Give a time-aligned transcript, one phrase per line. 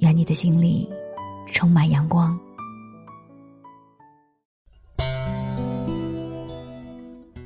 [0.00, 0.88] 愿你的心里
[1.52, 2.38] 充满阳光。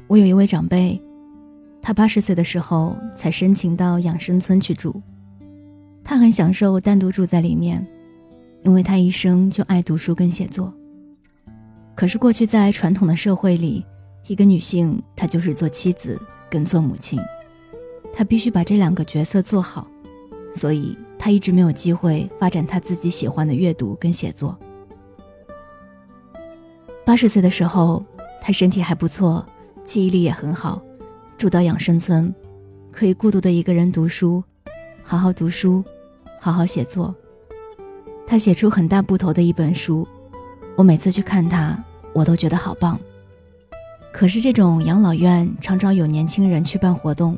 [0.09, 1.01] 我有一位长辈，
[1.81, 5.01] 他八十岁的时候才申请到养生村去住，
[6.03, 7.87] 他很享受单独住在里面，
[8.65, 10.75] 因为他一生就爱读书跟写作。
[11.95, 13.85] 可是过去在传统的社会里，
[14.27, 16.21] 一个女性她就是做妻子
[16.51, 17.21] 跟做母亲，
[18.12, 19.87] 她必须把这两个角色做好，
[20.55, 20.98] 所以。
[21.23, 24.58] 他一直没有机会发展他自己喜欢的阅读跟写作。
[27.05, 28.03] 八十岁的时候，
[28.41, 29.45] 他身体还不错，
[29.84, 30.80] 记忆力也很好，
[31.36, 32.34] 住到养生村，
[32.91, 34.42] 可以孤独的一个人读书，
[35.05, 35.84] 好好读书，
[36.41, 37.14] 好好写作。
[38.27, 40.08] 他写出很大部头的一本书，
[40.75, 42.98] 我每次去看他，我都觉得好棒。
[44.11, 47.36] 可是这种养老院常常有年轻人去办活动。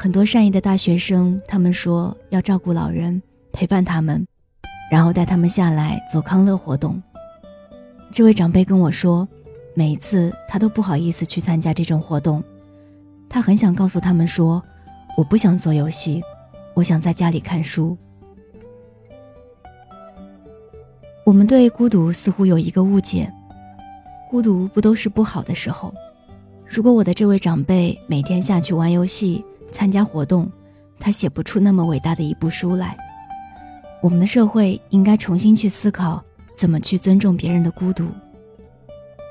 [0.00, 4.24] 很多善意的大学生，他们说要照顾老人，陪伴他们，
[4.92, 7.02] 然后带他们下来做康乐活动。
[8.12, 9.26] 这位长辈跟我说，
[9.74, 12.40] 每一次他都不好意思去参加这种活动，
[13.28, 14.62] 他很想告诉他们说，
[15.16, 16.22] 我不想做游戏，
[16.74, 17.98] 我想在家里看书。
[21.24, 23.28] 我们对孤独似乎有一个误解，
[24.30, 25.92] 孤独不都是不好的时候？
[26.64, 30.50] 如果我的这位长辈每天下去玩游戏，参加活动，
[30.98, 32.96] 他写不出那么伟大的一部书来。
[34.00, 36.22] 我们的社会应该重新去思考，
[36.56, 38.06] 怎么去尊重别人的孤独。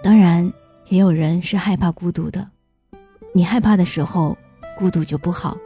[0.03, 0.51] 当然，
[0.89, 2.47] 也有人是害怕孤独的。
[3.33, 4.37] 你害怕的时候，
[4.77, 5.57] 孤独就不好。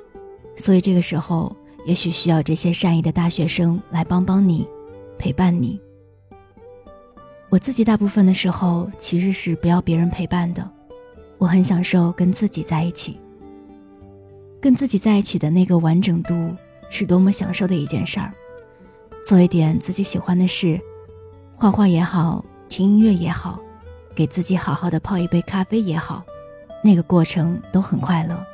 [0.55, 1.55] 所以这个时候，
[1.85, 4.67] 也许需要这些善意的大学生来帮帮你，
[5.17, 5.79] 陪伴你。
[7.49, 10.69] 我自己大部分的时候其实是不要别人陪伴的，
[11.37, 13.19] 我很享受跟自己在一起。
[14.61, 16.55] 跟自己在一起的那个完整度，
[16.91, 18.31] 是多么享受的一件事儿。
[19.25, 20.79] 做一点自己喜欢的事，
[21.55, 23.59] 画画也好，听音乐也好，
[24.13, 26.23] 给自己好好的泡一杯咖啡也好，
[26.83, 28.45] 那个过程都很快乐。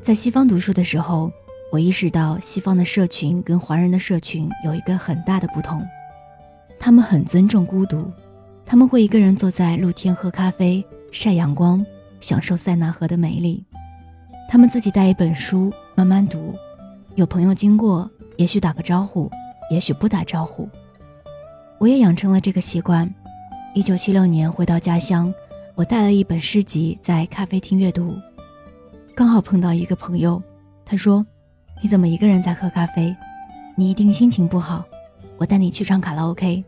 [0.00, 1.30] 在西方读书的时候，
[1.70, 5.82] 我意识到西方的社群跟华人的社群有一个很大的不同，
[6.78, 8.10] 他们很尊重孤独，
[8.64, 10.82] 他们会一个人坐在露天喝咖啡、
[11.12, 11.84] 晒阳光，
[12.20, 13.64] 享受塞纳河的美丽。
[14.50, 16.54] 他们自己带一本书慢慢读，
[17.16, 19.30] 有朋友经过，也许打个招呼，
[19.70, 20.66] 也许不打招呼。
[21.76, 23.12] 我也养成了这个习惯。
[23.74, 25.32] 一九七六年回到家乡，
[25.74, 28.16] 我带了一本诗集在咖啡厅阅读，
[29.14, 30.42] 刚好碰到一个朋友，
[30.82, 31.24] 他说
[31.82, 33.14] ：“你怎么一个人在喝咖啡？
[33.76, 34.82] 你一定心情不好，
[35.36, 36.64] 我带你去唱卡拉 OK。”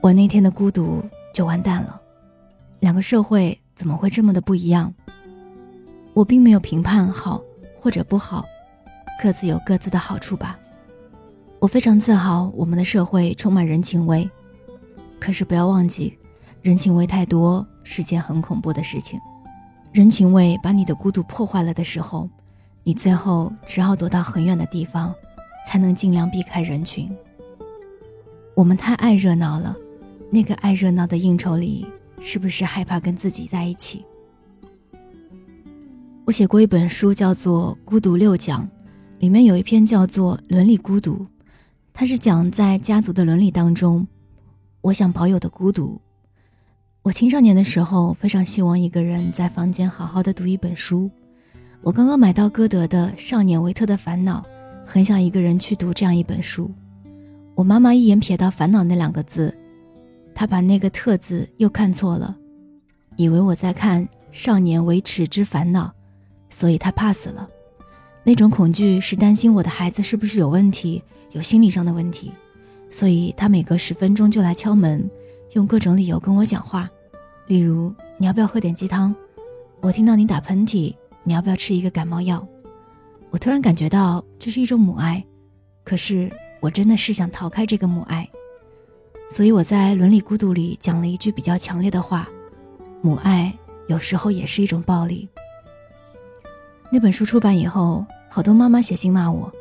[0.00, 1.02] 我那天的孤独
[1.34, 2.00] 就完蛋了。
[2.78, 4.94] 两个社会怎么会这么的不一样？
[6.16, 7.42] 我并没有评判好
[7.78, 8.42] 或者不好，
[9.22, 10.58] 各自有各自的好处吧。
[11.58, 14.26] 我非常自豪，我们的社会充满人情味。
[15.20, 16.16] 可是不要忘记，
[16.62, 19.20] 人情味太多是件很恐怖的事情。
[19.92, 22.26] 人情味把你的孤独破坏了的时候，
[22.82, 25.14] 你最后只好躲到很远的地方，
[25.68, 27.14] 才能尽量避开人群。
[28.54, 29.76] 我们太爱热闹了，
[30.30, 31.86] 那个爱热闹的应酬里，
[32.20, 34.02] 是不是害怕跟自己在一起？
[36.26, 38.64] 我写过一本书，叫做《孤独六讲》，
[39.20, 41.18] 里面有一篇叫做《伦理孤独》，
[41.92, 44.04] 它是讲在家族的伦理当中，
[44.80, 46.00] 我想保有的孤独。
[47.02, 51.08] 我青少年的时候非常希望一个人在房间好好的读一本书。
[51.80, 54.40] 我刚刚买到歌德的《少年维特的烦恼》，
[54.84, 56.68] 很想一个人去读这样一本书。
[57.54, 59.56] 我妈妈一眼瞥到“烦恼”那两个字，
[60.34, 62.36] 她把那个“特”字又看错了，
[63.14, 65.86] 以为我在看《少年维持之烦恼》。
[66.48, 67.48] 所以他怕死了，
[68.24, 71.02] 那种恐惧是担心我的孩子是不是有问题，
[71.32, 72.32] 有心理上的问题。
[72.88, 75.10] 所以他每隔十分钟就来敲门，
[75.52, 76.88] 用各种理由跟我讲话，
[77.46, 79.14] 例如你要不要喝点鸡汤？
[79.80, 80.94] 我听到你打喷嚏，
[81.24, 82.46] 你要不要吃一个感冒药？
[83.30, 85.22] 我突然感觉到这是一种母爱，
[85.84, 88.26] 可是我真的是想逃开这个母爱，
[89.28, 92.28] 所以我在伦理孤独里讲了一句比较强烈的话：
[93.02, 93.52] 母爱
[93.88, 95.28] 有时候也是一种暴力。
[96.90, 99.52] 那本书出版以后，好多妈妈写信骂我，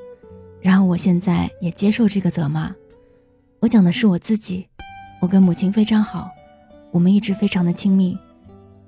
[0.61, 2.73] 然后我现在也接受这个责骂。
[3.59, 4.67] 我讲的是我自己，
[5.19, 6.29] 我跟母亲非常好，
[6.91, 8.17] 我们一直非常的亲密。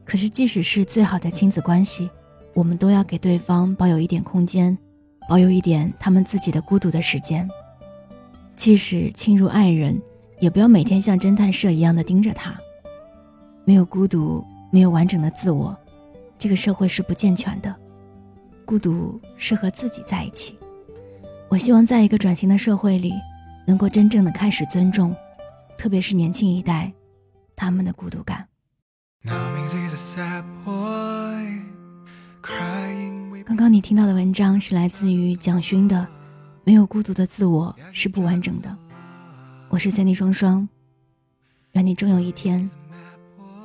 [0.05, 2.09] 可是即使是最好的亲子关系，
[2.53, 4.77] 我们都要给对方保有一点空间，
[5.27, 7.49] 保有一点他们自己的孤独的时间。
[8.55, 9.99] 即使亲如爱人，
[10.39, 12.55] 也不要每天像侦探社一样的盯着他。
[13.65, 15.75] 没有孤独，没有完整的自我，
[16.37, 17.75] 这个社会是不健全的。
[18.67, 20.59] 孤独是和自己在一起。
[21.47, 23.13] 我希望在一个转型的社会里，
[23.65, 25.15] 能够真正的开始尊重，
[25.77, 26.91] 特别是年轻一代，
[27.55, 28.45] 他们的孤独感。
[33.45, 35.95] 刚刚你听到的文章是来自于蒋勋的
[36.65, 38.69] 《没有孤独的自我是不完整的》。
[39.69, 40.67] 我是三 D 双双，
[41.71, 42.69] 愿你终有一天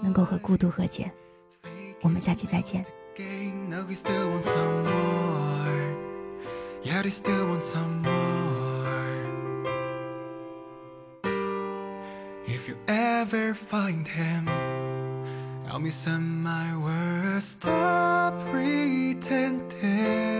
[0.00, 1.10] 能够和孤独和解。
[2.02, 2.84] 我们下期再见。
[6.84, 8.12] Yeah, they still want some more.
[12.44, 14.49] If you ever find him,
[15.69, 17.46] I'll miss him my words.
[17.46, 20.31] Stop pretending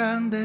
[0.00, 0.39] dejan de